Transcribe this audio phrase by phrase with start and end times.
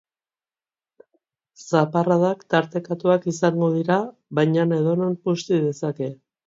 [1.65, 4.03] Zaparradak tartekatuak izango dira,
[4.41, 6.15] baina edonon busti dezake.